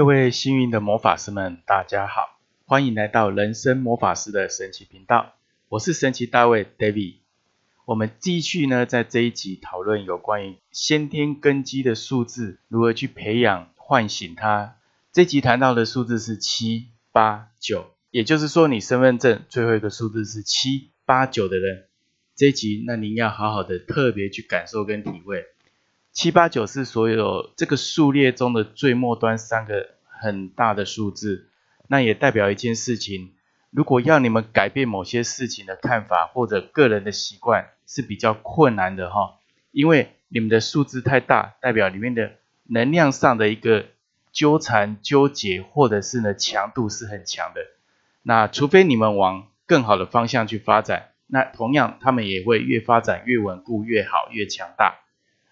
[0.00, 5.34] 各位幸运的魔法师们，大家好，欢迎来到人生魔法师的神奇频道。
[5.68, 7.16] 我是神奇大卫 David。
[7.84, 14.76] 我们继续呢，在这一集讨论有关于先天根基的数字如何去培养、唤醒它。
[15.12, 21.88] 这集谈到的数字是七、八、九，也就是说，你身份证最后一个数字是七、八、九的人，
[22.34, 25.44] 这集那您要好好的特别去感受跟体会。
[26.12, 31.48] 七八九是所有这个数列中的最末端三个很大的数字，
[31.88, 33.34] 那也代表一件事情。
[33.70, 39.38] 如果要你们改变某些事情的看法或者个人的习惯是比较困难的哈，
[39.70, 42.32] 因为你们的数字太大，代表里面的
[42.64, 43.86] 能量上的一个
[44.32, 47.60] 纠缠纠结或者是呢强度是很强的。
[48.22, 54.98] 那除非你们往更好的方向去发展，那同样他们也会越发展越稳固越好越强大。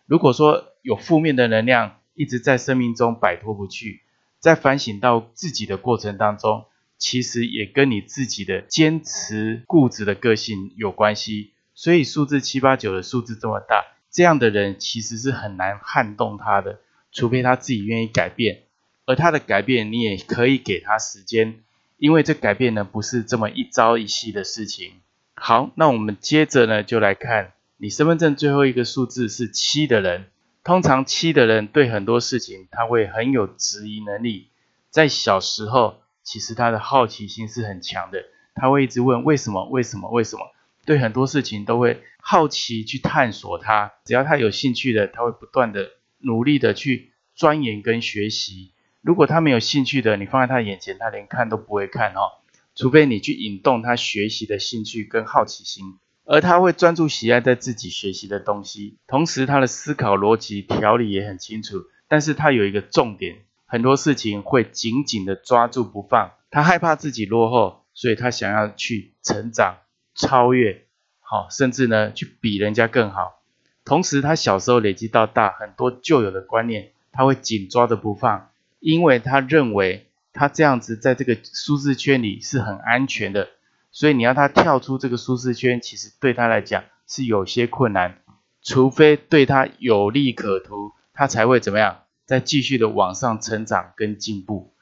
[0.08, 4.00] 如果说有负面的能量一直在生命中摆脱不去，
[4.38, 6.64] 在反省到自己的过程当中，
[6.96, 11.52] 其实也跟你自己的坚持固执的个性有关系。
[11.74, 16.80] 所以数字七八九的数字这么大，这样的人其实是很难撼动他的，
[17.12, 18.62] 除非他自己愿意改变。
[19.04, 21.60] 而他的改变，你也可以给他时间，
[21.98, 24.94] 因为这改变呢不是这么一朝一夕的事情。
[25.34, 27.52] 好，那我们接着呢就来看。
[27.80, 30.26] 你身份证最后一个数字是七的人，
[30.64, 34.48] 通常七的人对很多事情他会很有质疑能力。
[34.90, 38.24] 在小时候，其实他的好奇心是很强的，
[38.56, 40.42] 他会一直问为什么为什么为什么，
[40.86, 43.92] 对很多事情都会好奇去探索它。
[44.04, 48.72] 只要他有兴趣的，他会不断的努力的去钻研跟学习。
[49.02, 52.42] 如果他没有兴趣的，你放在他眼前，他连看都不会看哦，
[52.74, 55.84] 除非你去引动他学习的兴趣跟好奇心。
[56.30, 61.84] 而他会专注喜爱在自己学习的东西，同时他的思考逻辑条理也很清楚。
[62.06, 66.32] 但是他有一个重点，很多事情会紧紧的抓住不放。
[66.50, 69.78] 他害怕自己落后，所以他想要去成长、
[70.14, 70.84] 超越，
[71.20, 73.40] 好，甚至呢去比人家更好。
[73.86, 78.50] 同时，他小时候累积到大很多旧有的观念，他会紧抓着不放，
[78.80, 83.48] 因为他认为他这样子在这个舒适圈里是很安全的。
[83.90, 88.18] 所以你要他跳出这个舒适圈，其实对他来讲是有些困难，
[88.62, 94.72] 除非对他有利可图，他才会怎么样，再继续的往上成长跟进步。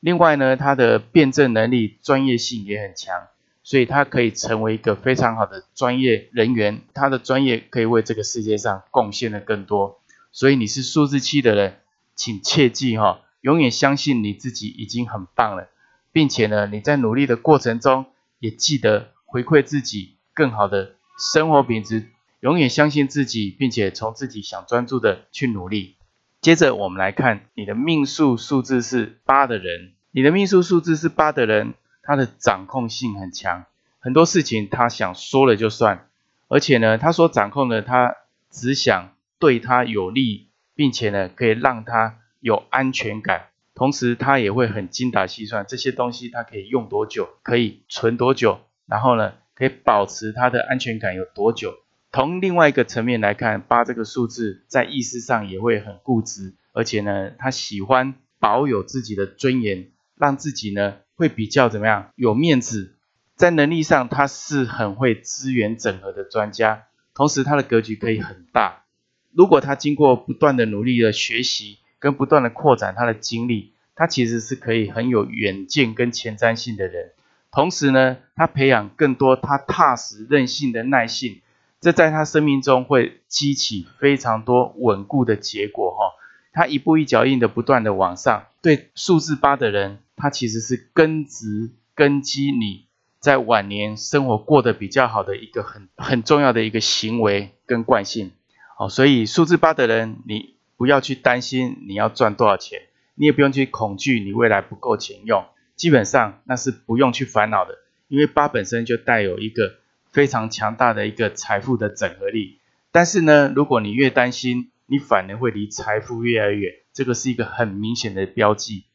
[0.00, 3.28] 另外呢，他的辩证能力、专业性也很强，
[3.62, 10.00] 所以他可以成为一个非常好的专业人员，他的专业可以为这个世界上贡献的更多。
[10.32, 11.76] 所以你是数字七的人，
[12.14, 15.68] 请切记哈，永远相信你自己已经很棒了，
[16.12, 18.06] 并且呢，你在努力的过程中。
[18.40, 22.08] 也记得回馈自己更好的生活品质，
[22.40, 25.96] 永远相信自己，并且从自己想专注的去努力。
[26.40, 33.66] 接着我们来看你的命数数字是八的人，你的命数数字是八的人，他的掌控性很强，
[33.98, 36.08] 很多事情他想说了就算，
[36.48, 38.16] 而且呢，他所掌控的他
[38.50, 43.48] 只想对他有利，并且呢可以让他有安全感。
[43.74, 51.74] 同时，他也会很精打细算，这些东西他可以用多久，可以存多久，然后呢，可以保持他的安全感有多久。
[52.12, 62.96] 从另外一个层面来看，八这个数字在意识上也会很固执，而且呢，他喜欢保有自己的尊严，让自己呢会比较怎么样有面子。
[63.36, 68.84] 在能力上，他是很会资源整合的专家，同时他的格局可以很大。
[69.32, 77.12] 如果他经过不断的努力的学习，跟不断的扩展他的经历，他其实是可以很有远见跟前瞻性的人。
[77.52, 81.42] 同时呢，他培养更多他踏实任性的耐性，
[81.80, 86.16] 这在他生命中会激起非常多稳固的结果哈。
[86.52, 88.46] 他一步一脚印的不断的往上。
[88.62, 92.86] 对数字八的人，他其实是根植根基你
[93.18, 98.32] 在晚年生活过得比较好的一个很很重要的一个行为跟惯性。
[98.76, 100.54] 好，所以数字八的人，你。
[100.80, 102.80] 不要去担心你要赚多少钱，
[103.14, 105.44] 你也不用去恐惧你未来不够钱用，
[105.76, 107.76] 基本上那是不用去烦恼的，
[108.08, 109.74] 因为八本身就带有一个
[110.10, 112.60] 非常强大的一个财富的整合力。
[112.92, 118.86] 但是呢，如果你越担心，你反而会离财富越来越远，这个是一个很明显的标记。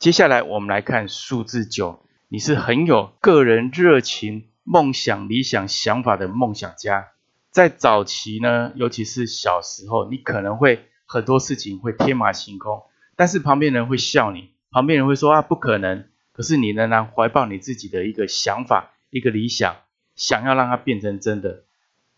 [0.00, 7.10] 接下来我们来看数字九，你是很有个人热情、梦想、理想、想法的梦想家。
[7.52, 10.86] 在早期呢，尤其是小时候，你可能会。
[11.12, 12.84] 很多事情会天马行空，
[13.16, 16.04] 但是旁边人会笑你，旁边人会说啊不可能。
[16.32, 19.74] 可是你仍然怀抱你自己的一个想法、一个理想，
[20.14, 21.64] 想要让它变成真的。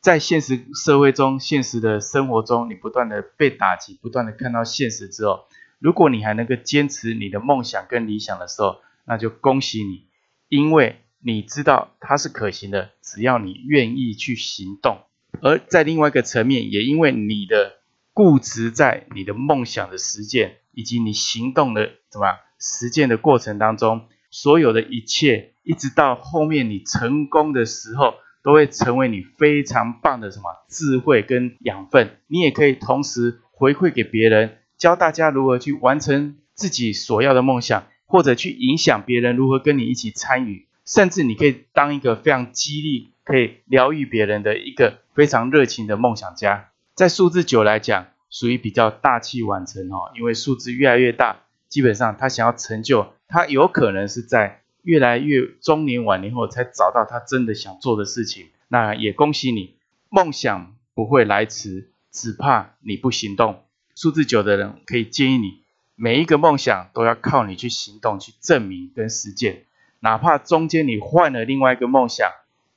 [0.03, 5.47] 在现实社会中、现实的生活中，你不断的被打击，不断的看到现实之后，
[5.79, 10.05] 如果你还能够坚持你的梦想跟理想的时候，那就恭喜你，
[10.51, 14.99] 因为你知道它是可行的，只要你愿意去行动。
[15.41, 17.79] 而在另外一个层面，也因为你的
[18.15, 22.27] 固执在你的梦想的实践，以及你行动的怎么
[22.59, 32.19] 实践的过程当中，所有的一切，一直到后面你成功的时候，都会成为你非常棒的什么智慧跟养分。
[32.27, 46.72] 你也可以同时回馈给别人，教大家如何去完成自己所要的梦想，或者去影响别人如何跟你一起参与，甚至你可以当一个非常激励、可以疗愈别人的一个非常热情的梦想家。
[46.95, 58.49] 在数字九来讲，属于比较大器晚成哦，因为数字越来越大，基本上他想要成就，他有可能是在越来越中年晚年后才找到他真的想做的事情。
[58.69, 59.77] 那也恭喜你，
[60.11, 63.65] 梦想不会来迟，只怕你不行动。
[63.95, 65.63] 数字九的人可以建议你，
[65.97, 69.65] 每一个梦想都要靠你去行动去证明跟实践，
[70.01, 72.31] 哪怕中间你换了另外一个梦想，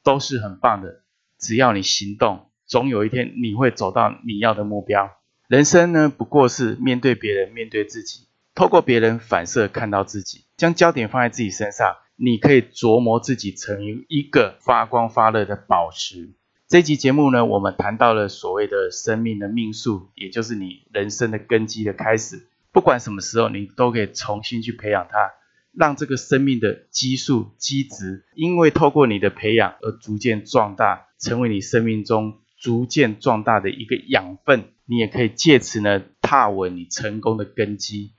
[0.04, 1.02] 都是很棒的。
[1.38, 2.48] 只要你行动。
[2.68, 5.12] 总有一天你会走到你要的目标。
[5.48, 16.34] 人生呢，不过是面对别人，面对自己，透过别人反射看到自己，将焦点放在自己身上，你可以琢磨自己成一个发光发热的宝石。
[16.68, 22.48] 这集节目呢，我们谈到了所谓的生命的命数，也就是你人生的根基的开始。
[22.72, 25.32] 不管什么时候，你都可以重新去培养它，
[25.72, 32.40] 让这个生命的基数、基值，因为透过你的培养而逐渐壮大，成为你生命中。
[32.66, 38.14] 逐渐壮大的一个养分，你也可以借此呢踏稳你成功的根基。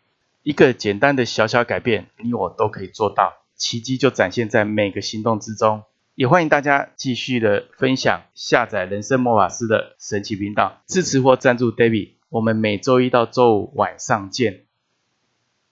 [0.45, 5.83] 一个简单的小小改变，你我都可以做到，奇迹就展现在每个行动之中。
[6.15, 12.11] 也欢迎大家继续的分享、下载人生魔法师的神奇频道，支持或赞助 David。
[12.29, 14.66] 我们每周一到周五晚上见。